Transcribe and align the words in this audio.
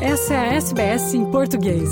Essa 0.00 0.34
é 0.34 0.36
a 0.36 0.54
SBS 0.56 1.14
em 1.14 1.24
português. 1.30 1.88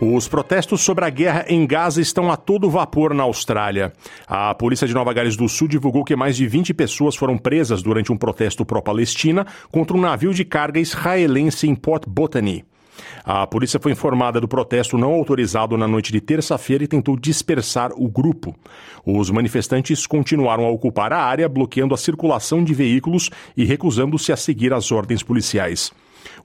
Os 0.00 0.28
protestos 0.28 0.80
sobre 0.82 1.04
a 1.04 1.10
guerra 1.10 1.44
em 1.48 1.66
Gaza 1.66 2.00
estão 2.00 2.30
a 2.30 2.36
todo 2.36 2.70
vapor 2.70 3.12
na 3.12 3.24
Austrália. 3.24 3.92
A 4.24 4.54
polícia 4.54 4.86
de 4.86 4.94
Nova 4.94 5.12
Gales 5.12 5.36
do 5.36 5.48
Sul 5.48 5.66
divulgou 5.66 6.04
que 6.04 6.14
mais 6.14 6.36
de 6.36 6.46
20 6.46 6.72
pessoas 6.74 7.16
foram 7.16 7.36
presas 7.36 7.82
durante 7.82 8.12
um 8.12 8.16
protesto 8.16 8.64
pró-Palestina 8.64 9.46
contra 9.72 9.96
um 9.96 10.00
navio 10.00 10.32
de 10.32 10.44
carga 10.44 10.78
israelense 10.78 11.66
em 11.66 11.74
Port 11.74 12.04
Botany. 12.06 12.64
A 13.24 13.46
polícia 13.46 13.80
foi 13.80 13.92
informada 13.92 14.40
do 14.40 14.48
protesto 14.48 14.96
não 14.96 15.12
autorizado 15.12 15.76
na 15.76 15.88
noite 15.88 16.12
de 16.12 16.20
terça-feira 16.20 16.84
e 16.84 16.88
tentou 16.88 17.16
dispersar 17.16 17.90
o 17.96 18.08
grupo. 18.08 18.54
Os 19.04 19.30
manifestantes 19.30 20.06
continuaram 20.06 20.64
a 20.64 20.70
ocupar 20.70 21.12
a 21.12 21.22
área, 21.22 21.48
bloqueando 21.48 21.94
a 21.94 21.98
circulação 21.98 22.62
de 22.62 22.72
veículos 22.72 23.30
e 23.56 23.64
recusando-se 23.64 24.32
a 24.32 24.36
seguir 24.36 24.72
as 24.72 24.92
ordens 24.92 25.22
policiais. 25.22 25.92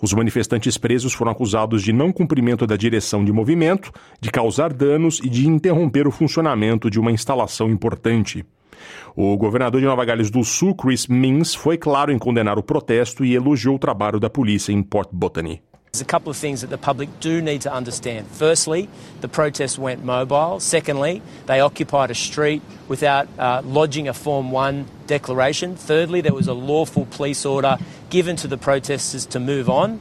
Os 0.02 0.14
manifestantes 0.14 0.78
presos 0.78 1.14
foram 1.14 1.32
acusados 1.32 1.84
de 1.84 1.94
não 1.94 2.12
cumprimento 2.12 2.68
da 2.68 2.76
direção 2.76 3.24
de 3.24 3.32
movimento, 3.32 3.92
de 4.20 4.32
causar 4.32 4.74
danos 4.74 5.20
e 5.24 5.30
de 5.30 5.48
interromper 5.48 6.08
o 6.08 6.12
funcionamento 6.12 6.90
de 6.90 7.00
uma 7.00 7.12
instalação 7.12 7.70
importante. 7.70 8.46
O 9.16 9.38
governador 9.38 9.80
de 9.80 9.88
Nova 9.88 10.06
Gales 10.06 10.30
do 10.30 10.44
Sul, 10.44 10.74
Chris 10.74 11.08
Minns, 11.08 11.54
foi 11.54 11.78
claro 11.78 12.12
em 12.12 12.18
condenar 12.18 12.58
o 12.58 12.64
protesto 12.64 13.24
e 13.24 13.36
elogiou 13.36 13.76
o 13.76 13.80
trabalho 13.80 14.20
da 14.20 14.30
polícia 14.30 14.72
em 14.72 14.82
Port 14.82 15.10
Botany. 15.12 15.62
There's 15.92 16.04
a 16.04 16.06
couple 16.06 16.30
of 16.30 16.38
things 16.38 16.62
that 16.62 16.70
the 16.70 16.78
public 16.78 17.20
do 17.20 17.42
need 17.42 17.64
to 17.64 17.74
understand. 17.74 18.26
Firstly, 18.28 18.88
the 19.20 19.28
protest 19.28 19.78
went 19.78 20.06
mobile. 20.06 20.62
Secondly, 20.62 21.22
they 21.48 21.60
occupied 21.60 22.10
a 22.10 22.16
street 22.16 22.62
without 22.88 23.28
uh, 23.38 23.62
lodging 23.66 24.08
a 24.08 24.14
Form 24.14 24.52
1 24.52 24.86
declaration. 25.06 25.76
Thirdly, 25.76 26.22
there 26.22 26.34
was 26.34 26.48
a 26.48 26.54
lawful 26.54 27.08
police 27.08 27.46
order 27.46 27.78
given 28.10 28.38
to 28.38 28.48
the 28.48 28.58
protesters 28.58 29.26
to 29.26 29.42
move 29.42 29.70
on. 29.70 30.00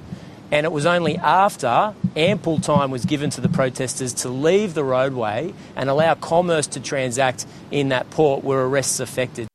And 0.52 0.64
it 0.64 0.70
was 0.70 0.86
only 0.86 1.16
after 1.16 1.92
ample 2.14 2.60
time 2.60 2.92
was 2.92 3.04
given 3.04 3.30
to 3.30 3.40
the 3.40 3.48
protesters 3.48 4.12
to 4.22 4.28
leave 4.28 4.74
the 4.74 4.84
roadway 4.84 5.52
and 5.74 5.90
allow 5.90 6.14
commerce 6.14 6.68
to 6.68 6.80
transact 6.80 7.46
in 7.72 7.88
that 7.88 8.10
port 8.10 8.44
were 8.44 8.68
arrests 8.68 9.00
effected. 9.00 9.48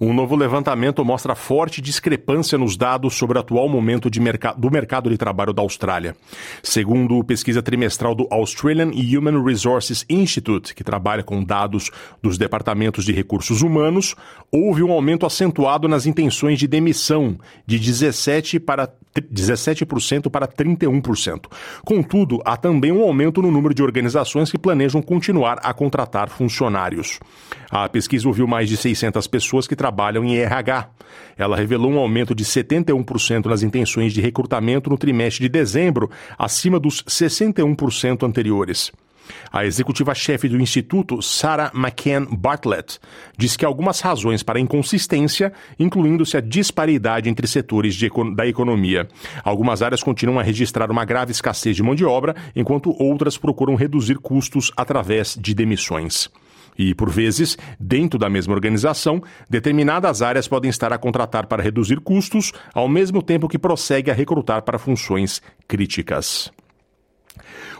Um 0.00 0.12
novo 0.12 0.36
levantamento 0.36 1.04
mostra 1.04 1.34
forte 1.34 1.80
discrepância 1.80 2.56
nos 2.56 2.76
dados 2.76 3.14
sobre 3.14 3.36
o 3.36 3.40
atual 3.40 3.68
momento 3.68 4.08
merc 4.20 4.54
do 4.56 4.70
mercado 4.70 5.10
de 5.10 5.18
trabalho 5.18 5.52
da 5.52 5.60
Austrália. 5.60 6.14
Segundo 6.62 7.24
pesquisa 7.24 7.60
trimestral 7.60 8.14
do 8.14 8.28
Australian 8.30 8.92
Human 8.92 9.42
Resources 9.42 10.04
Institute, 10.08 10.72
que 10.72 10.84
trabalha 10.84 11.24
com 11.24 11.42
dados 11.42 11.90
dos 12.22 12.38
departamentos 12.38 13.04
de 13.04 13.12
recursos 13.12 13.60
humanos, 13.60 14.14
houve 14.52 14.84
um 14.84 14.92
aumento 14.92 15.26
acentuado 15.26 15.88
nas 15.88 16.06
intenções 16.06 16.60
de 16.60 16.68
demissão, 16.68 17.36
de 17.66 17.76
17 17.76 18.60
para 18.60 18.88
17% 19.22 20.30
para 20.30 20.46
31%. 20.46 21.46
Contudo, 21.84 22.40
há 22.44 22.56
também 22.56 22.92
um 22.92 23.02
aumento 23.02 23.42
no 23.42 23.50
número 23.50 23.74
de 23.74 23.82
organizações 23.82 24.50
que 24.50 24.58
planejam 24.58 25.02
continuar 25.02 25.58
a 25.62 25.72
contratar 25.72 26.28
funcionários. 26.28 27.18
A 27.70 27.88
pesquisa 27.88 28.26
ouviu 28.28 28.46
mais 28.46 28.68
de 28.68 28.76
600 28.76 29.26
pessoas 29.26 29.66
que 29.66 29.76
trabalham 29.76 30.24
em 30.24 30.36
RH. 30.38 30.90
Ela 31.36 31.56
revelou 31.56 31.90
um 31.90 31.98
aumento 31.98 32.34
de 32.34 32.44
71% 32.44 33.46
nas 33.46 33.62
intenções 33.62 34.12
de 34.12 34.20
recrutamento 34.20 34.90
no 34.90 34.98
trimestre 34.98 35.44
de 35.44 35.48
dezembro, 35.48 36.10
acima 36.38 36.78
dos 36.78 37.02
61% 37.04 38.22
anteriores. 38.26 38.92
A 39.52 39.64
executiva-chefe 39.64 40.48
do 40.48 40.60
Instituto, 40.60 41.22
Sarah 41.22 41.72
McCann 41.74 42.26
Bartlett, 42.30 42.98
diz 43.36 43.56
que 43.56 43.64
algumas 43.64 44.00
razões 44.00 44.42
para 44.42 44.58
a 44.58 44.62
inconsistência, 44.62 45.52
incluindo-se 45.78 46.36
a 46.36 46.40
disparidade 46.40 47.28
entre 47.28 47.46
setores 47.46 47.94
de, 47.94 48.10
da 48.34 48.46
economia. 48.46 49.08
Algumas 49.44 49.82
áreas 49.82 50.02
continuam 50.02 50.38
a 50.38 50.42
registrar 50.42 50.90
uma 50.90 51.04
grave 51.04 51.32
escassez 51.32 51.76
de 51.76 51.82
mão 51.82 51.94
de 51.94 52.04
obra, 52.04 52.34
enquanto 52.54 52.94
outras 53.02 53.36
procuram 53.36 53.74
reduzir 53.74 54.18
custos 54.18 54.72
através 54.76 55.36
de 55.40 55.54
demissões. 55.54 56.28
E, 56.78 56.94
por 56.94 57.10
vezes, 57.10 57.58
dentro 57.78 58.18
da 58.18 58.30
mesma 58.30 58.54
organização, 58.54 59.20
determinadas 59.50 60.22
áreas 60.22 60.46
podem 60.46 60.70
estar 60.70 60.92
a 60.92 60.98
contratar 60.98 61.46
para 61.46 61.62
reduzir 61.62 61.98
custos, 61.98 62.52
ao 62.72 62.88
mesmo 62.88 63.20
tempo 63.20 63.48
que 63.48 63.58
prossegue 63.58 64.10
a 64.10 64.14
recrutar 64.14 64.62
para 64.62 64.78
funções 64.78 65.42
críticas. 65.66 66.52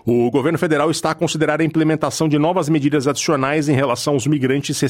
O 0.04 0.30
governo 0.30 0.58
federal 0.58 0.90
está 0.90 1.10
a 1.10 1.14
considerar 1.14 1.60
a 1.60 1.64
implementação 1.64 2.28
de 2.28 2.38
novas 2.38 2.68
medidas 2.68 3.06
adicionais 3.06 3.68
em 3.68 3.74
relação 3.74 4.14
aos 4.14 4.26
migrantes 4.26 4.80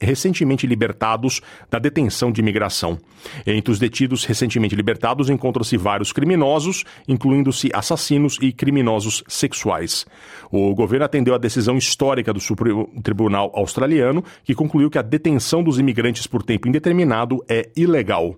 recentemente 0.00 0.66
libertados 0.66 1.40
da 1.70 1.78
detenção 1.78 2.30
de 2.30 2.40
imigração. 2.40 2.98
Entre 3.46 3.72
os 3.72 3.78
detidos 3.78 4.24
recentemente 4.24 4.74
libertados 4.74 5.28
encontram-se 5.28 5.76
vários 5.76 6.12
criminosos, 6.12 6.84
incluindo-se 7.08 7.70
assassinos 7.72 8.38
e 8.40 8.52
criminosos 8.52 9.24
sexuais. 9.26 10.06
O 10.50 10.74
governo 10.74 11.06
atendeu 11.06 11.34
a 11.34 11.38
decisão 11.38 11.76
histórica 11.76 12.32
do 12.32 12.40
Supremo 12.40 12.88
Tribunal 13.02 13.50
Australiano, 13.54 14.24
que 14.44 14.54
concluiu 14.54 14.90
que 14.90 14.98
a 14.98 15.02
detenção 15.02 15.62
dos 15.62 15.78
imigrantes 15.78 16.26
por 16.26 16.42
tempo 16.42 16.68
indeterminado 16.68 17.44
é 17.48 17.70
ilegal. 17.76 18.36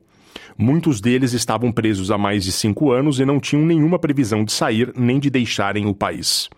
Muitos 0.56 1.00
deles 1.00 1.32
estavam 1.32 1.72
presos 1.72 2.10
há 2.10 2.18
mais 2.18 2.44
de 2.44 2.52
cinco 2.52 2.92
anos 2.92 3.18
e 3.18 3.24
não 3.24 3.40
tinham 3.40 3.66
nenhuma 3.66 3.98
previsão 3.98 4.44
de 4.44 4.52
sair 4.52 4.92
nem 4.96 5.18
de 5.18 5.28
deixarem 5.28 5.86
o 5.86 5.94
país. 5.94 6.48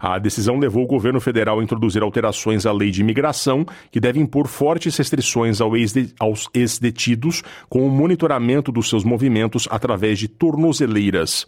A 0.00 0.18
decisão 0.18 0.58
levou 0.58 0.84
o 0.84 0.86
governo 0.86 1.20
federal 1.20 1.60
a 1.60 1.62
introduzir 1.62 2.02
alterações 2.02 2.66
à 2.66 2.72
lei 2.72 2.90
de 2.90 3.00
imigração, 3.00 3.66
que 3.90 4.00
deve 4.00 4.18
impor 4.18 4.46
fortes 4.46 4.96
restrições 4.96 5.58
aos 5.60 6.48
ex-detidos, 6.54 7.42
com 7.68 7.86
o 7.86 7.90
monitoramento 7.90 8.72
dos 8.72 8.88
seus 8.88 9.04
movimentos 9.04 9.68
através 9.70 10.18
de 10.18 10.28
tornozeleiras. 10.28 11.44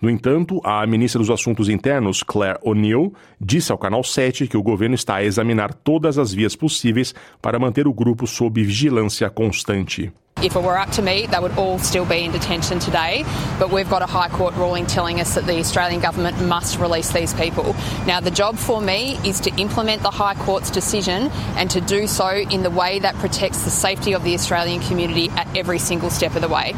No 0.00 0.10
entanto, 0.10 0.60
a 0.64 0.84
ministra 0.84 1.20
dos 1.20 1.30
Assuntos 1.30 1.68
Internos, 1.68 2.24
Claire 2.24 2.58
O'Neill, 2.62 3.14
disse 3.40 3.70
ao 3.70 3.78
Canal 3.78 4.02
7 4.02 4.48
que 4.48 4.56
o 4.56 4.62
governo 4.62 4.96
está 4.96 5.16
a 5.16 5.24
examinar 5.24 5.72
todas 5.72 6.18
as 6.18 6.32
vias 6.32 6.56
possíveis 6.56 7.14
para 7.40 7.58
manter 7.58 7.86
o 7.86 7.92
grupo 7.92 8.26
sob 8.26 8.62
vigilância 8.62 9.30
constante. 9.30 10.12
If 10.42 10.56
it 10.56 10.62
were 10.62 10.76
up 10.76 10.90
to 10.92 11.02
me, 11.02 11.26
they 11.26 11.38
would 11.38 11.56
all 11.56 11.78
still 11.78 12.04
be 12.04 12.24
in 12.24 12.32
detention 12.32 12.80
today. 12.80 13.24
But 13.60 13.70
we've 13.70 13.88
got 13.88 14.02
a 14.02 14.06
High 14.06 14.28
Court 14.28 14.54
ruling 14.56 14.86
telling 14.86 15.20
us 15.20 15.36
that 15.36 15.46
the 15.46 15.58
Australian 15.58 16.00
government 16.00 16.42
must 16.42 16.80
release 16.80 17.12
these 17.12 17.32
people. 17.32 17.76
Now, 18.06 18.18
the 18.18 18.32
job 18.32 18.56
for 18.56 18.80
me 18.80 19.18
is 19.24 19.38
to 19.40 19.54
implement 19.54 20.02
the 20.02 20.10
High 20.10 20.34
Court's 20.34 20.70
decision 20.70 21.30
and 21.56 21.70
to 21.70 21.80
do 21.80 22.08
so 22.08 22.28
in 22.28 22.64
the 22.64 22.70
way 22.70 22.98
that 22.98 23.14
protects 23.16 23.62
the 23.62 23.70
safety 23.70 24.14
of 24.14 24.24
the 24.24 24.34
Australian 24.34 24.80
community 24.80 25.28
at 25.30 25.56
every 25.56 25.78
single 25.78 26.10
step 26.10 26.34
of 26.34 26.42
the 26.42 26.48
way. 26.48 26.74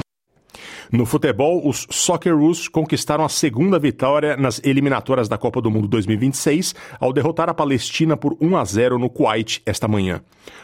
No 0.95 1.05
futebol, 1.05 1.61
os 1.69 1.89
Socceroos 1.91 2.69
conquistaram 2.69 3.25
a 3.25 3.29
segunda 3.29 3.81
vitória 3.81 4.37
nas 4.37 4.61
eliminatórias 4.63 5.29
da 5.29 5.37
Copa 5.37 5.61
do 5.61 5.69
Mundo 5.69 5.89
2026 5.89 6.73
ao 7.01 7.13
derrotar 7.13 7.49
a 7.49 7.55
Palestina 7.55 8.17
por 8.17 8.37
1 8.41 8.57
a 8.57 8.65
0 8.65 8.97
no 8.97 9.11
Kuwait 9.11 9.61
esta 9.67 9.89
manhã. 9.89 10.21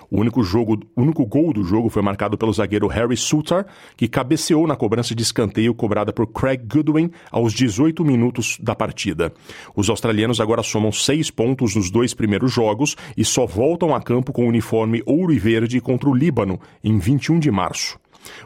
O 0.09 0.21
único, 0.21 0.45
jogo, 0.45 0.79
o 0.95 1.03
único 1.03 1.27
gol 1.27 1.53
do 1.53 1.65
jogo 1.65 1.89
foi 1.89 2.01
marcado 2.01 2.39
pelo 2.39 2.53
zagueiro 2.53 2.87
Harry 2.87 3.17
Suter, 3.17 3.67
que 3.97 4.07
cabeceou 4.07 4.69
na 4.69 4.77
cobrança 4.77 5.17
de 5.17 5.23
escanteio 5.25 5.75
cobrada 5.75 6.13
por 6.13 6.29
Craig 6.29 6.63
Goodwin 6.65 7.11
aos 7.33 7.53
18 7.53 8.05
minutos 8.05 8.57
da 8.63 8.77
partida. 8.77 9.33
Os 9.75 9.91
australianos 9.91 10.41
agora 10.41 10.63
somam 10.63 10.93
seis 10.93 11.29
pontos 11.29 11.75
nos 11.75 11.91
dois 11.91 12.15
primeiros 12.15 12.53
jogos 12.53 12.95
e 13.17 13.25
só 13.25 13.47
voltam 13.47 13.93
a 13.93 14.01
campo 14.01 14.33
com 14.33 14.45
o 14.45 14.49
uniforme 14.49 15.03
ouro 15.05 15.33
e 15.33 15.41
verde 15.41 15.81
contra 15.81 16.09
o 16.09 16.15
Líbano 16.15 16.61
em 16.85 17.01
21 17.01 17.41
de 17.41 17.51
março. 17.51 17.99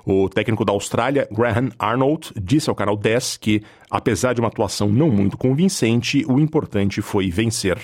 O 0.04 0.28
técnico 0.28 0.64
da 0.64 0.72
Austrália, 0.72 1.28
Graham 1.30 1.70
Arnold, 1.78 2.32
disse 2.40 2.68
ao 2.68 2.76
canal 2.76 2.96
10 2.96 3.36
que, 3.38 3.62
apesar 3.90 4.34
de 4.34 4.40
uma 4.40 4.48
atuação 4.48 4.88
não 4.88 5.10
muito 5.10 5.36
convincente, 5.36 6.24
o 6.28 6.38
importante 6.38 7.00
foi 7.00 7.30
vencer. 7.30 7.78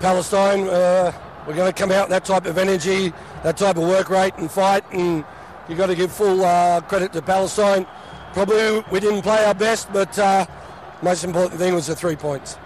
Palestine, 0.00 0.68
uh, 0.68 1.12
we're 1.46 1.54
going 1.54 1.72
to 1.72 1.78
come 1.78 1.92
out 1.92 2.08
that 2.08 2.24
type 2.24 2.46
of 2.46 2.58
energy, 2.58 3.12
that 3.42 3.56
type 3.56 3.78
of 3.78 3.88
work 3.88 4.10
rate 4.10 4.34
and 4.38 4.50
fight, 4.50 4.84
and 4.92 5.24
you've 5.68 5.78
got 5.78 5.86
to 5.86 5.94
give 5.94 6.10
full 6.10 6.44
uh, 6.44 6.80
credit 6.82 7.12
to 7.12 7.22
Palestine. 7.22 7.86
Probably 8.32 8.84
we 8.90 9.00
didn't 9.00 9.22
play 9.22 9.44
our 9.44 9.54
best, 9.54 9.92
but 9.92 10.18
uh, 10.18 10.46
most 11.02 11.24
important 11.24 11.60
thing 11.60 11.74
was 11.74 11.86
the 11.86 11.94
three 11.94 12.16
points. 12.16 12.58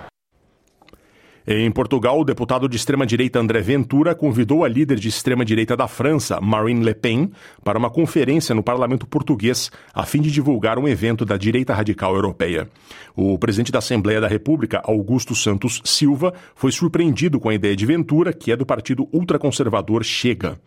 Em 1.44 1.70
Portugal, 1.72 2.20
o 2.20 2.24
deputado 2.24 2.68
de 2.68 2.76
extrema-direita 2.76 3.40
André 3.40 3.60
Ventura 3.60 4.14
convidou 4.14 4.64
a 4.64 4.68
líder 4.68 5.00
de 5.00 5.08
extrema-direita 5.08 5.76
da 5.76 5.88
França, 5.88 6.40
Marine 6.40 6.84
Le 6.84 6.94
Pen, 6.94 7.32
para 7.64 7.76
uma 7.76 7.90
conferência 7.90 8.54
no 8.54 8.62
parlamento 8.62 9.08
português 9.08 9.68
a 9.92 10.06
fim 10.06 10.20
de 10.20 10.30
divulgar 10.30 10.78
um 10.78 10.86
evento 10.86 11.24
da 11.24 11.36
direita 11.36 11.74
radical 11.74 12.14
europeia. 12.14 12.68
O 13.16 13.36
presidente 13.38 13.72
da 13.72 13.80
Assembleia 13.80 14.20
da 14.20 14.28
República, 14.28 14.80
Augusto 14.84 15.34
Santos 15.34 15.82
Silva, 15.84 16.32
foi 16.54 16.70
surpreendido 16.70 17.40
com 17.40 17.48
a 17.48 17.54
ideia 17.54 17.74
de 17.74 17.86
Ventura, 17.86 18.32
que 18.32 18.52
é 18.52 18.56
do 18.56 18.64
partido 18.64 19.08
ultraconservador 19.12 20.04
Chega. 20.04 20.60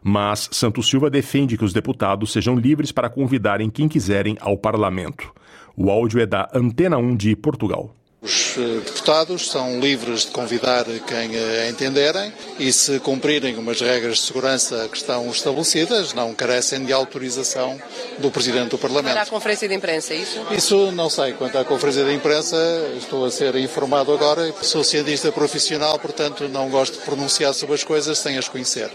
Mas 0.00 0.48
Santos 0.52 0.88
Silva 0.88 1.10
defende 1.10 1.58
que 1.58 1.64
os 1.64 1.72
deputados 1.72 2.32
sejam 2.32 2.54
livres 2.54 2.92
para 2.92 3.10
convidarem 3.10 3.68
quem 3.68 3.88
quiserem 3.88 4.36
ao 4.40 4.56
parlamento. 4.56 5.32
O 5.76 5.90
áudio 5.90 6.20
é 6.20 6.26
da 6.26 6.48
Antena 6.54 6.98
1 6.98 7.16
de 7.16 7.34
Portugal. 7.34 7.96
Os 8.22 8.54
eh, 8.58 8.80
deputados 8.84 9.50
são 9.50 9.80
livres 9.80 10.26
de 10.26 10.30
convidar 10.30 10.84
quem 10.84 11.34
eh, 11.34 11.70
entenderem 11.70 12.30
e, 12.58 12.70
se 12.70 13.00
cumprirem 13.00 13.56
umas 13.56 13.80
regras 13.80 14.18
de 14.18 14.24
segurança 14.24 14.86
que 14.90 14.96
estão 14.98 15.30
estabelecidas, 15.30 16.12
não 16.12 16.34
carecem 16.34 16.84
de 16.84 16.92
autorização 16.92 17.80
do 18.18 18.30
Presidente 18.30 18.70
do 18.70 18.78
Parlamento. 18.78 19.14
Para 19.14 19.22
a 19.22 19.26
conferência 19.26 19.66
de 19.66 19.74
imprensa, 19.74 20.12
é 20.12 20.18
isso? 20.18 20.46
Isso 20.50 20.92
não 20.92 21.08
sei. 21.08 21.32
Quanto 21.32 21.56
à 21.56 21.64
conferência 21.64 22.04
de 22.04 22.12
imprensa, 22.12 22.56
estou 22.98 23.24
a 23.24 23.30
ser 23.30 23.56
informado 23.56 24.12
agora. 24.12 24.52
Sou 24.60 24.84
cientista 24.84 25.32
profissional, 25.32 25.98
portanto, 25.98 26.46
não 26.46 26.68
gosto 26.68 26.98
de 26.98 27.04
pronunciar 27.06 27.54
sobre 27.54 27.74
as 27.74 27.84
coisas 27.84 28.18
sem 28.18 28.36
as 28.36 28.48
conhecer. 28.48 28.90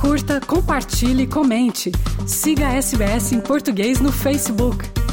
Curta, 0.00 0.40
compartilhe, 0.46 1.26
comente. 1.26 1.90
Siga 2.28 2.68
a 2.68 2.76
SBS 2.76 3.32
em 3.32 3.40
português 3.40 3.98
no 3.98 4.12
Facebook. 4.12 5.05